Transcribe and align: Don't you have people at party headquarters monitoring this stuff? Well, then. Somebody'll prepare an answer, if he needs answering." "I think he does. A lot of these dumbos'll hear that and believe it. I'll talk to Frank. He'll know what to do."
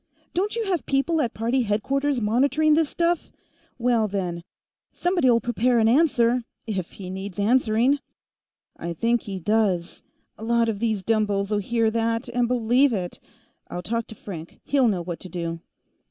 Don't 0.33 0.55
you 0.55 0.65
have 0.65 0.87
people 0.87 1.21
at 1.21 1.35
party 1.35 1.61
headquarters 1.61 2.19
monitoring 2.19 2.73
this 2.73 2.89
stuff? 2.89 3.29
Well, 3.77 4.07
then. 4.07 4.43
Somebody'll 4.91 5.39
prepare 5.39 5.77
an 5.77 5.87
answer, 5.87 6.43
if 6.65 6.93
he 6.93 7.11
needs 7.11 7.37
answering." 7.37 7.99
"I 8.75 8.93
think 8.93 9.21
he 9.21 9.39
does. 9.39 10.01
A 10.39 10.43
lot 10.43 10.69
of 10.69 10.79
these 10.79 11.03
dumbos'll 11.03 11.59
hear 11.59 11.91
that 11.91 12.27
and 12.29 12.47
believe 12.47 12.93
it. 12.93 13.19
I'll 13.67 13.83
talk 13.83 14.07
to 14.07 14.15
Frank. 14.15 14.59
He'll 14.63 14.87
know 14.87 15.03
what 15.03 15.19
to 15.19 15.29
do." 15.29 15.59